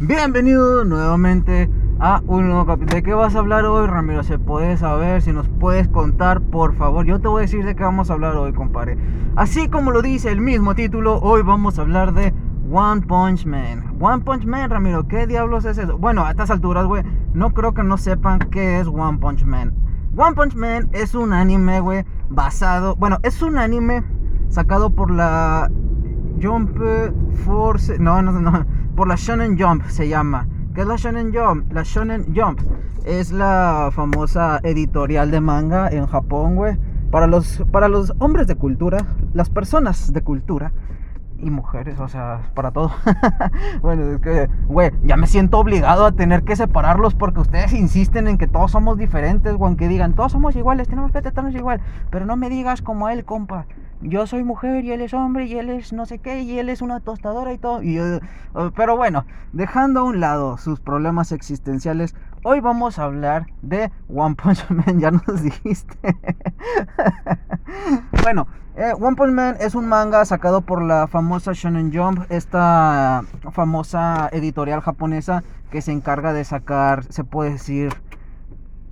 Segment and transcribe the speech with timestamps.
[0.00, 1.68] Bienvenido nuevamente
[1.98, 2.94] a un nuevo capítulo.
[2.94, 4.22] ¿De qué vas a hablar hoy, Ramiro?
[4.22, 5.22] ¿Se puede saber?
[5.22, 7.04] Si nos puedes contar, por favor.
[7.04, 8.96] Yo te voy a decir de qué vamos a hablar hoy, compadre.
[9.36, 12.32] Así como lo dice el mismo título, hoy vamos a hablar de
[12.70, 13.96] One Punch Man.
[14.00, 15.98] One Punch Man, Ramiro, ¿qué diablos es eso?
[15.98, 17.02] Bueno, a estas alturas, güey,
[17.34, 19.74] no creo que no sepan qué es One Punch Man.
[20.16, 22.94] One Punch Man es un anime, güey, basado.
[22.96, 24.04] Bueno, es un anime
[24.48, 25.70] sacado por la
[26.42, 26.76] Jump
[27.44, 27.98] Force.
[27.98, 28.77] No, no, no.
[28.98, 30.48] Por la Shonen Jump se llama.
[30.74, 31.72] ¿Qué es la Shonen Jump?
[31.72, 32.58] La Shonen Jump
[33.04, 36.76] es la famosa editorial de manga en Japón, güey.
[37.12, 40.72] Para los, para los hombres de cultura, las personas de cultura
[41.38, 42.90] y mujeres, o sea, para todo.
[43.82, 48.26] bueno, es que, güey, ya me siento obligado a tener que separarlos porque ustedes insisten
[48.26, 51.80] en que todos somos diferentes, güey, que digan, todos somos iguales, tenemos que tratarnos igual,
[52.10, 53.66] pero no me digas como él, compa.
[54.00, 56.68] Yo soy mujer y él es hombre y él es no sé qué y él
[56.68, 57.80] es una tostadora y todo.
[57.80, 63.90] Uh, pero bueno, dejando a un lado sus problemas existenciales, hoy vamos a hablar de
[64.08, 65.96] One Punch Man, ya nos dijiste.
[68.22, 68.46] bueno,
[68.76, 74.28] eh, One Punch Man es un manga sacado por la famosa Shonen Jump, esta famosa
[74.30, 77.92] editorial japonesa que se encarga de sacar, se puede decir,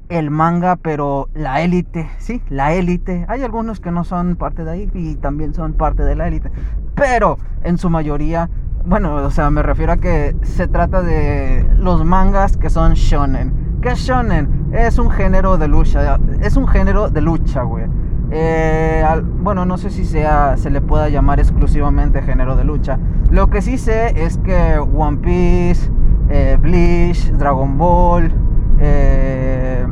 [0.08, 3.24] el manga, pero la élite, sí, la élite.
[3.28, 6.50] Hay algunos que no son parte de ahí y también son parte de la élite,
[6.94, 8.48] pero en su mayoría,
[8.84, 13.78] bueno, o sea, me refiero a que se trata de los mangas que son shonen.
[13.82, 14.68] ¿Qué es shonen?
[14.72, 17.84] Es un género de lucha, es un género de lucha, güey.
[18.30, 19.04] Eh,
[19.40, 22.98] bueno, no sé si sea, se le pueda llamar exclusivamente género de lucha.
[23.30, 25.90] Lo que sí sé es que One Piece,
[26.28, 28.32] eh, Bleach, Dragon Ball,
[28.80, 29.86] eh,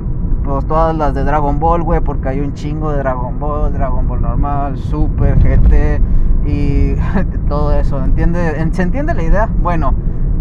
[0.45, 4.07] pues todas las de Dragon Ball, güey, porque hay un chingo de Dragon Ball, Dragon
[4.07, 6.01] Ball normal, Super, GT
[6.47, 6.95] y
[7.49, 8.03] todo eso.
[8.05, 8.69] ¿Entiende?
[8.73, 9.49] ¿Se entiende la idea?
[9.63, 9.95] Bueno,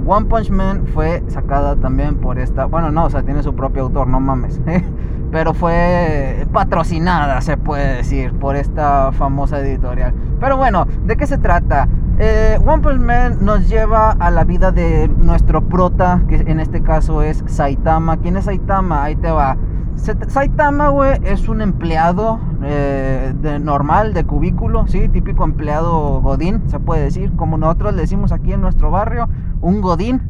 [0.06, 3.84] One Punch Man fue sacada también por esta, bueno, no, o sea, tiene su propio
[3.84, 4.62] autor, no mames.
[5.31, 10.14] pero fue patrocinada, se puede decir, por esta famosa editorial.
[10.40, 11.88] Pero bueno, ¿de qué se trata?
[12.20, 16.84] Eh, One Punch Man nos lleva a la vida de nuestro prota, que en este
[16.84, 18.18] caso es Saitama.
[18.18, 19.03] ¿Quién es Saitama?
[19.03, 19.58] Ahí te va.
[19.96, 26.80] Saitama, güey, es un empleado eh, de normal, de cubículo, sí, típico empleado godín, se
[26.80, 29.30] puede decir, como nosotros le decimos aquí en nuestro barrio,
[29.62, 30.22] un godín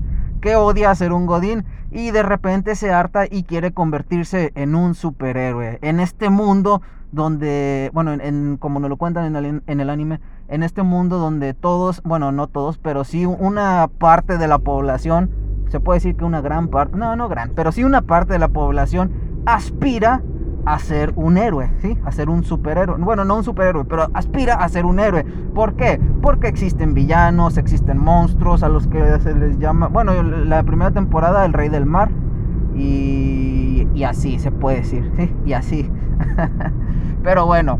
[0.41, 4.93] que odia ser un godín y de repente se harta y quiere convertirse en un
[4.93, 5.79] superhéroe.
[5.81, 6.81] En este mundo
[7.13, 10.19] donde, bueno, en, como nos lo cuentan en el, en el anime,
[10.49, 15.31] en este mundo donde todos, bueno, no todos, pero sí una parte de la población,
[15.69, 18.39] se puede decir que una gran parte, no, no gran, pero sí una parte de
[18.39, 20.21] la población aspira
[20.65, 21.97] a ser un héroe, ¿sí?
[22.05, 22.97] A ser un superhéroe.
[22.97, 25.23] Bueno, no un superhéroe, pero aspira a ser un héroe.
[25.53, 25.99] ¿Por qué?
[26.21, 29.87] Porque existen villanos, existen monstruos a los que se les llama...
[29.87, 32.09] Bueno, la primera temporada, El Rey del Mar.
[32.75, 35.33] Y, y así se puede decir, ¿sí?
[35.45, 35.91] Y así.
[37.23, 37.79] pero bueno,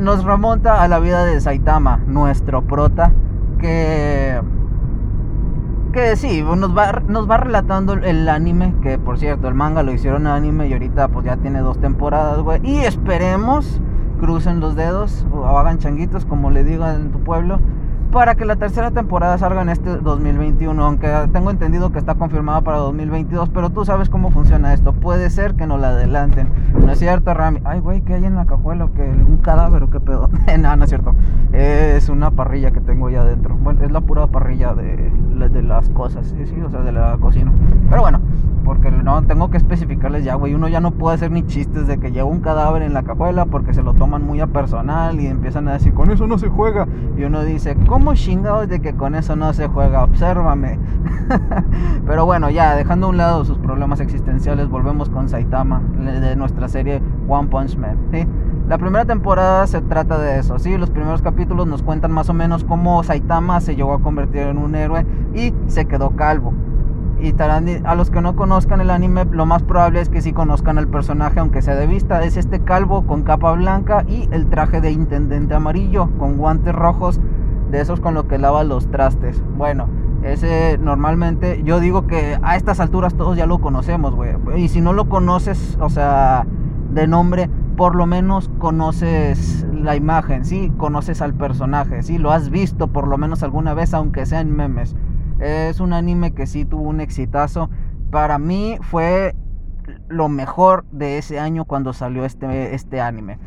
[0.00, 3.12] nos remonta a la vida de Saitama, nuestro prota,
[3.58, 4.09] que
[6.16, 10.26] sí, nos va, nos va relatando el anime, que por cierto, el manga lo hicieron
[10.26, 12.60] anime y ahorita pues ya tiene dos temporadas, güey.
[12.62, 13.80] Y esperemos,
[14.20, 17.60] crucen los dedos o hagan changuitos, como le digo en tu pueblo,
[18.10, 22.60] para que la tercera temporada salga en este 2021, aunque tengo entendido que está confirmada
[22.60, 26.90] para 2022, pero tú sabes cómo funciona esto, puede ser que no la adelanten, ¿no
[26.90, 27.60] es cierto, Rami?
[27.64, 28.88] Ay, güey, ¿qué hay en la cajuela?
[28.96, 30.28] ¿Que ¿Un cadáver o qué pedo?
[30.58, 31.14] no, no es cierto,
[31.52, 35.12] es una parrilla que tengo ya adentro, bueno, es la pura parrilla de,
[35.48, 37.52] de las cosas, sí, o sea, de la cocina,
[37.88, 38.20] pero bueno,
[38.70, 41.98] porque no, tengo que especificarles ya, güey, uno ya no puede hacer ni chistes de
[41.98, 45.26] que lleva un cadáver en la cajuela porque se lo toman muy a personal y
[45.26, 46.86] empiezan a decir, con eso no se juega,
[47.18, 48.00] y uno dice, ¿cómo?
[48.00, 50.04] ¿Cómo chingados de que con eso no se juega?
[50.04, 50.78] Obsérvame.
[52.06, 56.68] Pero bueno, ya dejando a un lado sus problemas existenciales, volvemos con Saitama de nuestra
[56.68, 57.98] serie One Punch Man.
[58.68, 60.78] La primera temporada se trata de eso, ¿sí?
[60.78, 64.58] Los primeros capítulos nos cuentan más o menos cómo Saitama se llegó a convertir en
[64.58, 65.04] un héroe
[65.34, 66.54] y se quedó calvo.
[67.22, 67.34] Y
[67.84, 70.88] a los que no conozcan el anime, lo más probable es que sí conozcan al
[70.88, 72.22] personaje, aunque sea de vista.
[72.24, 77.20] Es este calvo con capa blanca y el traje de intendente amarillo, con guantes rojos
[77.70, 79.42] de esos con lo que lava los trastes.
[79.56, 79.88] Bueno,
[80.22, 84.34] ese normalmente, yo digo que a estas alturas todos ya lo conocemos, güey.
[84.56, 86.46] Y si no lo conoces, o sea,
[86.92, 90.72] de nombre, por lo menos conoces la imagen, ¿sí?
[90.76, 92.18] Conoces al personaje, ¿sí?
[92.18, 94.94] Lo has visto por lo menos alguna vez, aunque sea en memes.
[95.40, 97.70] Es un anime que sí tuvo un exitazo.
[98.10, 99.34] Para mí fue
[100.08, 103.38] lo mejor de ese año cuando salió este, este anime.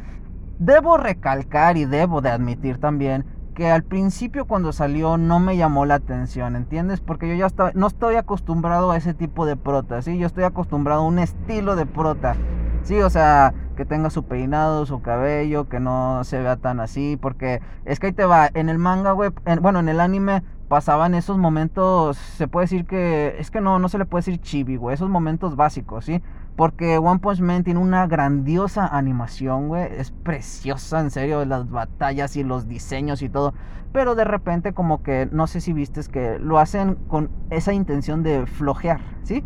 [0.59, 5.85] Debo recalcar y debo de admitir también que al principio cuando salió no me llamó
[5.85, 7.01] la atención, ¿entiendes?
[7.01, 10.17] Porque yo ya estaba, no estoy acostumbrado a ese tipo de prota, ¿sí?
[10.17, 12.35] Yo estoy acostumbrado a un estilo de prota,
[12.83, 12.99] ¿sí?
[13.01, 17.61] O sea, que tenga su peinado, su cabello, que no se vea tan así, porque
[17.85, 19.31] es que ahí te va, en el manga, güey,
[19.61, 23.89] bueno, en el anime pasaban esos momentos, se puede decir que, es que no, no
[23.89, 26.21] se le puede decir chibi, güey, esos momentos básicos, ¿sí?
[26.55, 29.87] Porque One Punch Man tiene una grandiosa animación, güey.
[29.97, 33.53] Es preciosa, en serio, las batallas y los diseños y todo.
[33.91, 38.23] Pero de repente como que, no sé si viste, que lo hacen con esa intención
[38.23, 39.43] de flojear, ¿sí?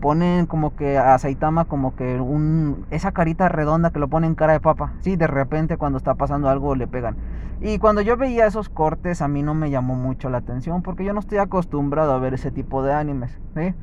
[0.00, 2.86] Ponen como que a Saitama como que un...
[2.90, 4.92] Esa carita redonda que lo ponen cara de papa.
[5.00, 7.16] Sí, de repente cuando está pasando algo le pegan.
[7.60, 11.04] Y cuando yo veía esos cortes a mí no me llamó mucho la atención porque
[11.04, 13.74] yo no estoy acostumbrado a ver ese tipo de animes, ¿sí?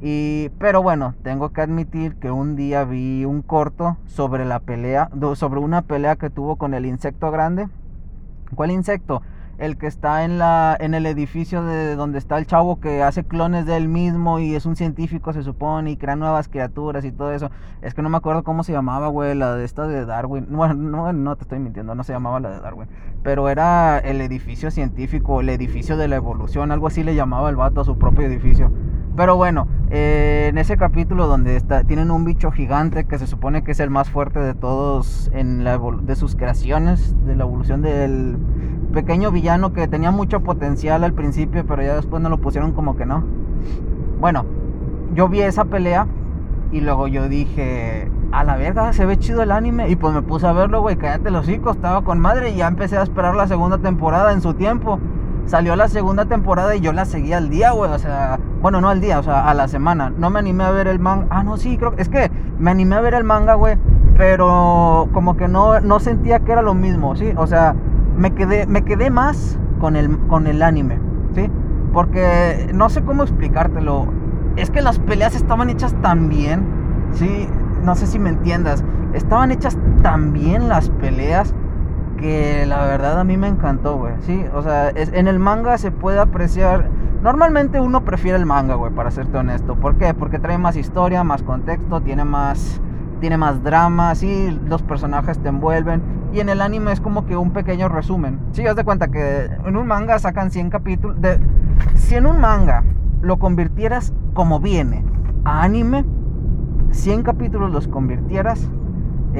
[0.00, 5.10] Y, pero bueno, tengo que admitir que un día vi un corto sobre la pelea,
[5.34, 7.68] sobre una pelea que tuvo con el insecto grande.
[8.54, 9.22] ¿Cuál insecto?
[9.58, 13.24] El que está en la en el edificio de donde está el chavo que hace
[13.24, 17.12] clones de él mismo y es un científico se supone y crea nuevas criaturas y
[17.12, 17.50] todo eso.
[17.82, 20.46] Es que no me acuerdo cómo se llamaba, güey, la de esta de Darwin.
[20.58, 22.88] Bueno, no, no te estoy mintiendo, no se llamaba la de Darwin,
[23.22, 27.56] pero era el edificio científico, el edificio de la evolución, algo así le llamaba el
[27.56, 28.72] vato a su propio edificio.
[29.18, 33.64] Pero bueno, eh, en ese capítulo donde está, tienen un bicho gigante que se supone
[33.64, 37.82] que es el más fuerte de todos en la de sus creaciones, de la evolución
[37.82, 38.36] del
[38.92, 42.94] pequeño villano que tenía mucho potencial al principio, pero ya después no lo pusieron como
[42.94, 43.24] que no.
[44.20, 44.46] Bueno,
[45.16, 46.06] yo vi esa pelea
[46.70, 49.88] y luego yo dije, a la verga, se ve chido el anime.
[49.88, 52.68] Y pues me puse a verlo, güey, cállate los hocico, estaba con madre y ya
[52.68, 55.00] empecé a esperar la segunda temporada en su tiempo
[55.48, 57.90] salió la segunda temporada y yo la seguí al día, güey.
[57.90, 60.12] O sea, bueno, no al día, o sea, a la semana.
[60.16, 61.26] No me animé a ver el manga.
[61.30, 62.02] Ah, no, sí, creo que.
[62.02, 63.76] Es que me animé a ver el manga, güey.
[64.16, 67.32] Pero como que no, no sentía que era lo mismo, ¿sí?
[67.36, 67.74] O sea,
[68.16, 70.98] me quedé, me quedé más con el, con el anime,
[71.34, 71.50] ¿sí?
[71.92, 74.06] Porque no sé cómo explicártelo.
[74.56, 76.66] Es que las peleas estaban hechas tan bien,
[77.12, 77.48] ¿sí?
[77.84, 78.82] No sé si me entiendas.
[79.14, 81.54] Estaban hechas tan bien las peleas
[82.18, 84.14] que la verdad a mí me encantó, güey.
[84.20, 86.90] Sí, o sea, en el manga se puede apreciar.
[87.22, 89.76] Normalmente uno prefiere el manga, güey, para serte honesto.
[89.76, 90.14] ¿Por qué?
[90.14, 92.80] Porque trae más historia, más contexto, tiene más
[93.20, 96.02] tiene más drama, sí, los personajes te envuelven.
[96.32, 98.38] Y en el anime es como que un pequeño resumen.
[98.52, 101.20] Sí, haz de cuenta que en un manga sacan 100 capítulos.
[101.20, 101.40] De,
[101.94, 102.84] si en un manga
[103.20, 105.04] lo convirtieras como viene
[105.44, 106.04] a anime,
[106.90, 108.70] 100 capítulos los convirtieras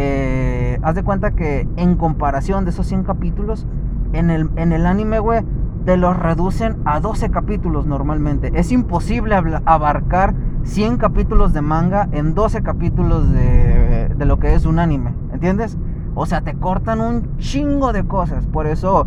[0.01, 3.67] eh, haz de cuenta que en comparación de esos 100 capítulos,
[4.13, 5.43] en el, en el anime, güey,
[5.85, 8.53] te los reducen a 12 capítulos normalmente.
[8.55, 9.35] Es imposible
[9.65, 15.15] abarcar 100 capítulos de manga en 12 capítulos de, de lo que es un anime.
[15.33, 15.77] ¿Entiendes?
[16.15, 18.47] O sea, te cortan un chingo de cosas.
[18.47, 19.05] Por eso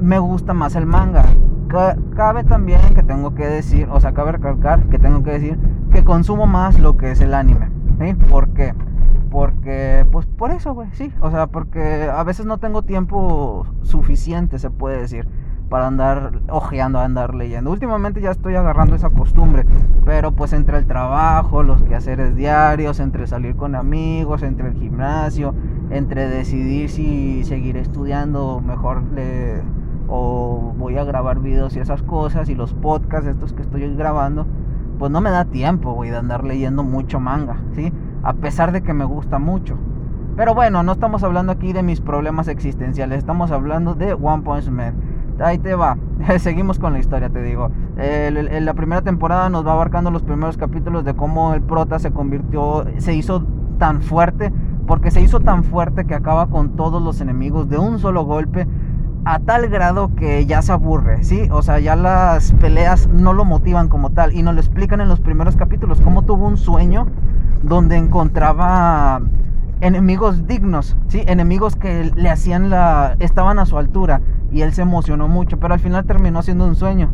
[0.00, 1.24] me gusta más el manga.
[1.68, 5.58] Cabe también que tengo que decir, o sea, cabe recalcar que tengo que decir
[5.90, 7.68] que consumo más lo que es el anime.
[8.00, 8.14] ¿sí?
[8.14, 8.74] ¿Por qué?
[9.32, 11.10] Porque, pues por eso, güey, sí.
[11.22, 15.26] O sea, porque a veces no tengo tiempo suficiente, se puede decir,
[15.70, 17.70] para andar ojeando, andar leyendo.
[17.70, 19.64] Últimamente ya estoy agarrando esa costumbre,
[20.04, 25.54] pero pues entre el trabajo, los quehaceres diarios, entre salir con amigos, entre el gimnasio,
[25.88, 29.62] entre decidir si seguir estudiando mejor le,
[30.08, 34.46] o voy a grabar videos y esas cosas y los podcasts estos que estoy grabando,
[34.98, 37.90] pues no me da tiempo, güey, de andar leyendo mucho manga, ¿sí?
[38.22, 39.76] A pesar de que me gusta mucho.
[40.36, 44.70] Pero bueno, no estamos hablando aquí de mis problemas existenciales, estamos hablando de One Punch
[44.70, 44.94] Man.
[45.38, 45.98] Ahí te va,
[46.38, 47.70] seguimos con la historia, te digo.
[47.98, 52.12] En la primera temporada nos va abarcando los primeros capítulos de cómo el prota se
[52.12, 53.44] convirtió, se hizo
[53.78, 54.52] tan fuerte,
[54.86, 58.66] porque se hizo tan fuerte que acaba con todos los enemigos de un solo golpe
[59.24, 61.48] a tal grado que ya se aburre, ¿sí?
[61.50, 65.08] O sea, ya las peleas no lo motivan como tal y nos lo explican en
[65.08, 67.06] los primeros capítulos, cómo tuvo un sueño
[67.62, 69.20] donde encontraba
[69.80, 71.22] enemigos dignos, ¿sí?
[71.26, 73.16] Enemigos que le hacían la...
[73.18, 74.20] estaban a su altura
[74.52, 77.10] y él se emocionó mucho, pero al final terminó siendo un sueño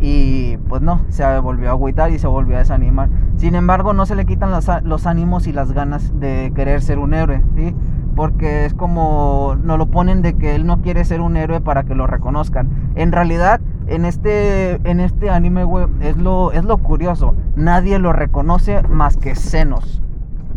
[0.00, 3.08] y pues no, se volvió a agüitar y se volvió a desanimar.
[3.36, 6.98] Sin embargo, no se le quitan los, los ánimos y las ganas de querer ser
[6.98, 7.74] un héroe, ¿sí?
[8.14, 11.84] Porque es como nos lo ponen de que él no quiere ser un héroe para
[11.84, 12.68] que lo reconozcan.
[12.94, 17.34] En realidad, en este, en este anime, güey, es lo, es lo curioso.
[17.56, 20.02] Nadie lo reconoce más que Xenos.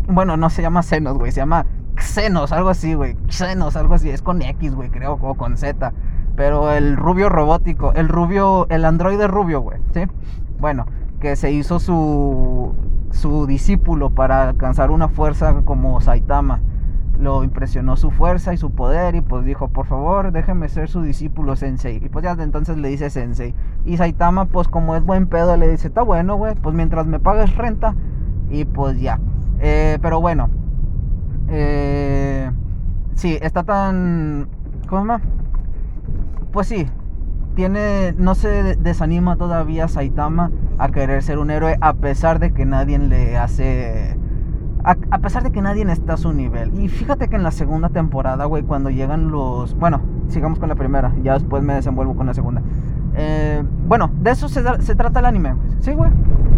[0.08, 3.16] Bueno, no se llama Xenos, güey, se llama Xenos, algo así, güey.
[3.28, 4.10] Xenos, algo así.
[4.10, 5.92] Es con X, güey, creo, o con Z.
[6.36, 10.02] Pero el rubio robótico, el rubio, el androide rubio, güey, ¿sí?
[10.58, 10.86] Bueno,
[11.20, 12.74] que se hizo su,
[13.10, 16.60] su discípulo para alcanzar una fuerza como Saitama.
[17.18, 21.02] Lo impresionó su fuerza y su poder y pues dijo, por favor, déjeme ser su
[21.02, 21.96] discípulo sensei.
[22.04, 23.54] Y pues ya de entonces le dice sensei.
[23.84, 27.20] Y Saitama pues como es buen pedo le dice, está bueno, güey, pues mientras me
[27.20, 27.94] pagues renta
[28.50, 29.20] y pues ya.
[29.60, 30.50] Eh, pero bueno,
[31.48, 32.50] eh,
[33.14, 34.48] sí, está tan...
[34.88, 35.24] ¿Cómo se?
[36.52, 36.86] Pues sí,
[37.54, 42.64] tiene, no se desanima todavía Saitama a querer ser un héroe a pesar de que
[42.64, 44.16] nadie le hace
[44.84, 46.78] a, pesar de que nadie está a su nivel.
[46.78, 49.74] Y fíjate que en la segunda temporada, güey, cuando llegan los...
[49.74, 52.62] Bueno, sigamos con la primera, ya después me desenvuelvo con la segunda.
[53.16, 55.54] Eh, bueno, de eso se, se trata el anime.
[55.80, 56.10] Sí, güey.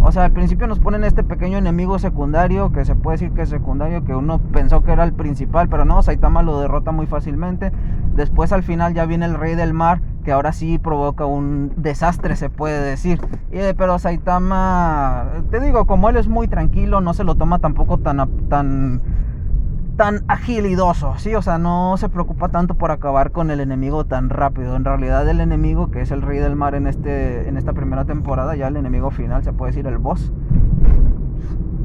[0.03, 3.43] O sea, al principio nos ponen este pequeño enemigo secundario, que se puede decir que
[3.43, 7.07] es secundario, que uno pensó que era el principal, pero no, Saitama lo derrota muy
[7.07, 7.73] fácilmente.
[8.15, 12.37] Después al final ya viene el rey del mar, que ahora sí provoca un desastre,
[12.37, 13.21] se puede decir.
[13.77, 18.49] pero Saitama, te digo, como él es muy tranquilo, no se lo toma tampoco tan...
[18.49, 19.16] tan
[19.97, 21.35] tan agilidoso, ¿sí?
[21.35, 24.77] O sea, no se preocupa tanto por acabar con el enemigo tan rápido.
[24.77, 28.05] En realidad el enemigo, que es el rey del mar en, este, en esta primera
[28.05, 30.33] temporada, ya el enemigo final, se puede decir el boss,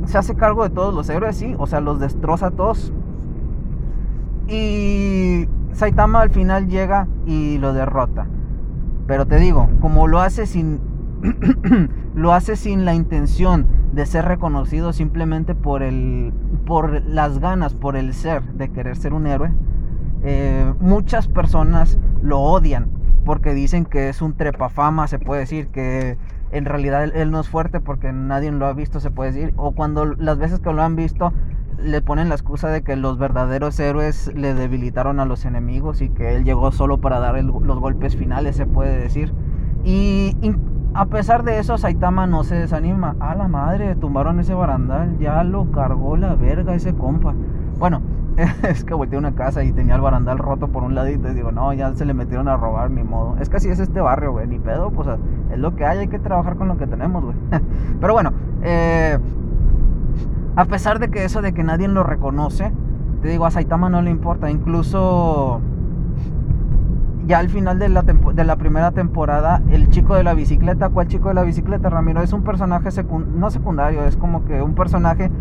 [0.06, 2.92] se hace cargo de todos los héroes, sí, o sea, los destroza a todos.
[4.48, 8.28] Y Saitama al final llega y lo derrota.
[9.08, 10.80] Pero te digo, como lo hace sin
[12.16, 16.34] lo hace sin la intención de ser reconocido simplemente por el
[16.66, 19.52] por las ganas, por el ser de querer ser un héroe,
[20.24, 22.90] eh, muchas personas lo odian
[23.26, 26.18] porque dicen que es un trepafama, se puede decir que
[26.52, 29.72] en realidad él, no es fuerte porque nadie lo ha visto, se puede decir, o
[29.72, 31.34] cuando las veces que lo han visto
[31.78, 36.10] le ponen la excusa de que los verdaderos héroes le debilitaron a los enemigos y
[36.10, 39.34] que él llegó solo para dar los golpes finales, se puede decir.
[39.84, 40.36] Y
[40.94, 43.16] a pesar de eso, Saitama no se desanima.
[43.20, 45.18] A la madre, tumbaron ese barandal.
[45.20, 47.34] Ya lo cargó la verga ese compa.
[47.80, 48.02] Bueno,
[48.64, 51.30] es que volteé una casa y tenía el barandal roto por un ladito.
[51.30, 53.38] Y digo, no, ya se le metieron a robar, ni modo.
[53.40, 54.48] Es que así es este barrio, güey.
[54.48, 55.08] Ni pedo, pues
[55.52, 56.00] es lo que hay.
[56.00, 57.36] Hay que trabajar con lo que tenemos, güey.
[58.02, 59.18] Pero bueno, eh,
[60.58, 62.74] a pesar de que eso de que nadie lo reconoce,
[63.22, 64.52] te digo, a Saitama no le importa.
[64.52, 65.62] Incluso
[67.26, 71.08] ya al final de la, de la primera temporada, el chico de la bicicleta, ¿cuál
[71.08, 72.22] chico de la bicicleta, Ramiro?
[72.22, 72.90] Es un personaje
[73.36, 75.32] no secundario, es como que un personaje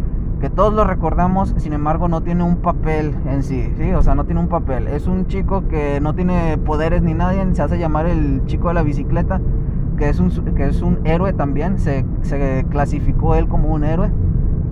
[0.41, 3.93] que todos lo recordamos, sin embargo no tiene un papel en sí, ¿sí?
[3.93, 4.89] O sea, no tiene un papel.
[4.89, 8.75] Es un chico que no tiene poderes ni nadie, se hace llamar el chico de
[8.75, 9.41] la bicicleta,
[9.99, 14.11] que es un, que es un héroe también, se, se clasificó él como un héroe,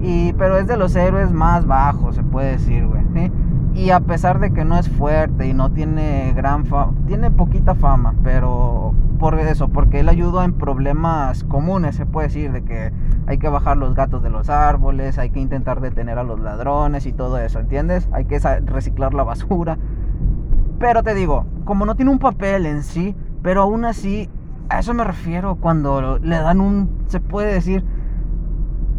[0.00, 3.30] y, pero es de los héroes más bajos, se puede decir, güey, ¿sí?
[3.78, 7.76] Y a pesar de que no es fuerte y no tiene gran fama, tiene poquita
[7.76, 12.92] fama, pero por eso, porque él ayuda en problemas comunes, se puede decir, de que
[13.28, 17.06] hay que bajar los gatos de los árboles, hay que intentar detener a los ladrones
[17.06, 18.08] y todo eso, ¿entiendes?
[18.10, 19.78] Hay que reciclar la basura.
[20.80, 24.28] Pero te digo, como no tiene un papel en sí, pero aún así,
[24.70, 27.84] a eso me refiero cuando le dan un, se puede decir,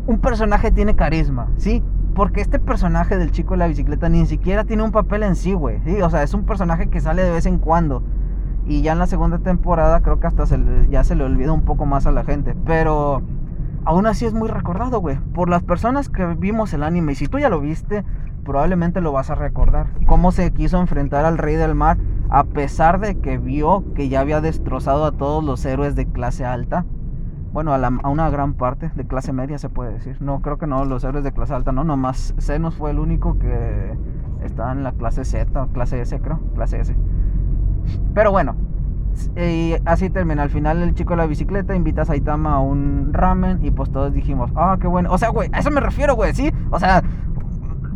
[0.08, 1.84] un personaje tiene carisma, ¿sí?
[2.20, 5.54] Porque este personaje del chico de la bicicleta ni siquiera tiene un papel en sí,
[5.54, 5.80] güey.
[5.86, 6.02] ¿sí?
[6.02, 8.04] O sea, es un personaje que sale de vez en cuando.
[8.68, 10.44] Y ya en la segunda temporada creo que hasta
[10.90, 12.58] ya se le olvida un poco más a la gente.
[12.66, 13.22] Pero
[13.86, 15.16] aún así es muy recordado, güey.
[15.34, 17.14] Por las personas que vimos el anime.
[17.14, 18.04] Y si tú ya lo viste,
[18.44, 19.88] probablemente lo vas a recordar.
[20.06, 22.00] Cómo se quiso enfrentar al rey del mar
[22.30, 26.44] a pesar de que vio que ya había destrozado a todos los héroes de clase
[26.44, 26.84] alta
[27.52, 30.18] bueno, a, una gran parte de clase media se puede decir.
[30.22, 33.38] No, creo que no, los héroes de clase alta, no, nomás Zenos fue el único
[33.40, 33.98] que
[34.44, 36.96] está en la clase Z, clase S creo, clase S.
[38.14, 38.56] Pero bueno,
[39.36, 40.44] y así termina.
[40.44, 43.92] Al final el chico de la bicicleta invita a Saitama a un ramen y pues
[43.92, 45.12] todos dijimos, ah, qué bueno.
[45.12, 46.52] O sea, güey, a eso me refiero, güey, ¿sí?
[46.72, 47.04] O sea,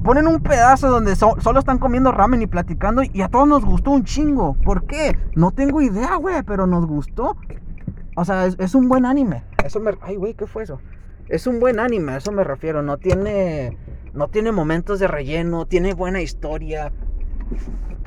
[0.04, 3.92] ponen un pedazo donde solo están comiendo ramen y platicando y a todos nos gustó
[3.92, 4.56] un chingo.
[4.56, 5.18] ¿Por qué?
[5.36, 7.38] No tengo idea, güey, pero nos gustó.
[8.16, 9.44] O sea, es, un buen anime.
[9.64, 9.92] Eso me.
[10.02, 10.80] Ay, güey, ¿qué fue eso?
[11.30, 12.82] Es un buen anime, a eso me refiero.
[12.82, 13.78] No tiene.
[14.14, 15.66] No tiene momentos de relleno.
[15.66, 16.92] Tiene buena historia.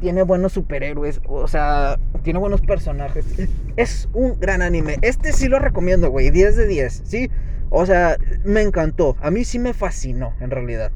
[0.00, 1.20] Tiene buenos superhéroes.
[1.26, 3.26] O sea, tiene buenos personajes.
[3.76, 4.98] Es un gran anime.
[5.02, 6.30] Este sí lo recomiendo, güey.
[6.30, 7.30] 10 de 10, ¿sí?
[7.70, 9.16] O sea, me encantó.
[9.20, 10.92] A mí sí me fascinó, en realidad.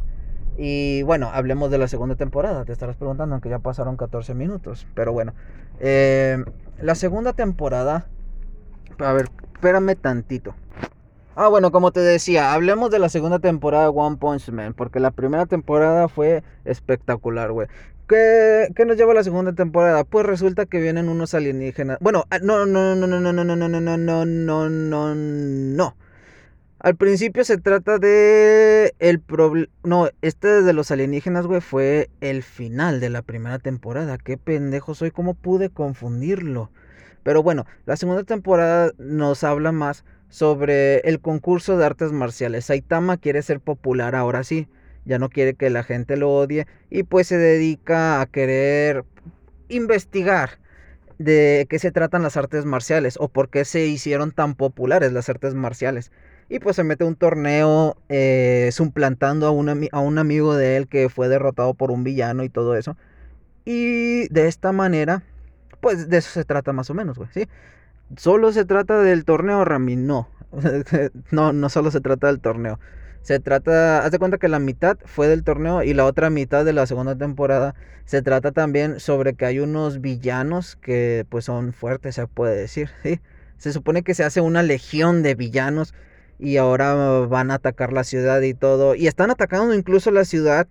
[0.57, 2.65] Y bueno, hablemos de la segunda temporada.
[2.65, 4.87] Te estarás preguntando, aunque ya pasaron 14 minutos.
[4.95, 5.35] Pero bueno,
[5.81, 6.45] eh,
[6.81, 8.07] la segunda temporada
[9.01, 10.55] a ver, espérame tantito.
[11.37, 15.01] Ah, bueno, como te decía, hablemos de la segunda temporada de One Punch Man, porque
[15.01, 17.69] la primera temporada fue espectacular, güey.
[18.09, 20.03] ¿Qué, ¿Qué, nos lleva a la segunda temporada?
[20.05, 21.99] Pues resulta que vienen unos alienígenas.
[22.01, 25.97] Bueno, no, no, no, no, no, no, no, no, no, no, no, no, no.
[26.81, 29.69] Al principio se trata de el problema...
[29.85, 34.19] No, este de los alienígenas, güey, fue el final de la primera temporada.
[34.19, 36.71] Qué pendejo soy, ¿cómo pude confundirlo?
[37.23, 42.67] Pero bueno, la segunda temporada nos habla más sobre el concurso de artes marciales.
[42.67, 44.69] Saitama quiere ser popular ahora sí,
[45.05, 49.05] ya no quiere que la gente lo odie y pues se dedica a querer
[49.69, 50.59] investigar
[51.19, 55.29] de qué se tratan las artes marciales o por qué se hicieron tan populares las
[55.29, 56.13] artes marciales.
[56.49, 60.89] Y pues se mete un torneo eh, suplantando a un, a un amigo de él
[60.89, 62.97] que fue derrotado por un villano y todo eso.
[63.65, 65.23] Y de esta manera,
[65.81, 67.49] pues de eso se trata más o menos, güey, ¿sí?
[68.17, 70.29] Solo se trata del torneo, Rami, no.
[71.31, 72.79] no, no solo se trata del torneo.
[73.23, 76.65] Se trata, haz de cuenta que la mitad fue del torneo y la otra mitad
[76.65, 77.75] de la segunda temporada
[78.07, 82.91] se trata también sobre que hay unos villanos que pues son fuertes, se puede decir,
[83.03, 83.21] ¿sí?
[83.59, 85.95] Se supone que se hace una legión de villanos
[86.39, 86.95] y ahora
[87.27, 88.95] van a atacar la ciudad y todo.
[88.95, 90.67] Y están atacando incluso la ciudad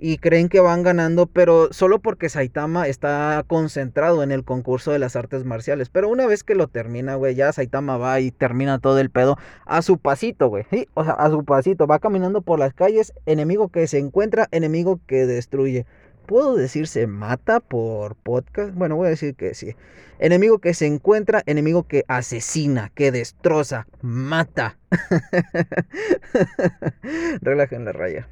[0.00, 4.98] y creen que van ganando, pero solo porque Saitama está concentrado en el concurso de
[4.98, 5.90] las artes marciales.
[5.90, 9.36] Pero una vez que lo termina, güey, ya Saitama va y termina todo el pedo
[9.66, 10.64] a su pasito, güey.
[10.70, 10.88] ¿sí?
[10.94, 11.86] O sea, a su pasito.
[11.86, 15.84] Va caminando por las calles, enemigo que se encuentra, enemigo que destruye.
[16.26, 18.72] ¿Puedo decir se mata por podcast?
[18.74, 19.74] Bueno, voy a decir que sí.
[20.18, 24.78] Enemigo que se encuentra, enemigo que asesina, que destroza, mata.
[27.42, 28.28] Relajen la raya.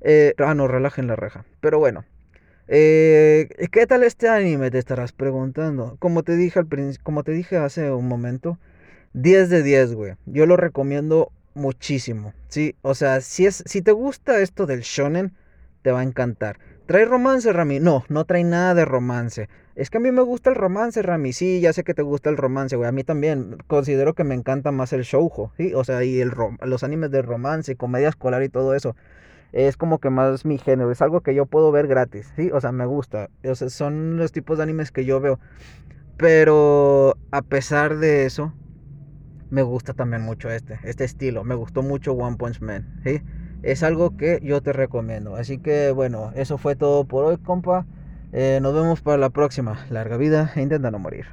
[0.00, 1.44] Eh, ah, no, relajen la raja.
[1.60, 2.04] Pero bueno.
[2.68, 4.70] Eh, ¿Qué tal este anime?
[4.70, 5.96] Te estarás preguntando.
[5.98, 6.68] Como te dije al
[7.02, 8.58] como te dije hace un momento,
[9.14, 10.14] 10 de 10, güey.
[10.26, 12.34] Yo lo recomiendo muchísimo.
[12.48, 15.32] Sí, o sea, si es si te gusta esto del shonen,
[15.82, 16.58] te va a encantar.
[16.86, 17.80] ¿Trae romance, Rami?
[17.80, 19.48] No, no trae nada de romance.
[19.74, 21.32] Es que a mí me gusta el romance, Rami.
[21.32, 22.88] Sí, ya sé que te gusta el romance, güey.
[22.88, 23.58] A mí también.
[23.66, 25.72] Considero que me encanta más el shoujo, ¿sí?
[25.74, 28.94] O sea, y el los animes de romance, comedia escolar y todo eso
[29.52, 32.50] es como que más mi género, es algo que yo puedo ver gratis, ¿sí?
[32.52, 35.38] O sea, me gusta, o sea, son los tipos de animes que yo veo.
[36.16, 38.52] Pero a pesar de eso,
[39.50, 43.22] me gusta también mucho este, este estilo, me gustó mucho One Punch Man, ¿sí?
[43.62, 45.36] Es algo que yo te recomiendo.
[45.36, 47.86] Así que bueno, eso fue todo por hoy, compa.
[48.32, 49.86] Eh, nos vemos para la próxima.
[49.90, 51.26] Larga vida e intenta no morir.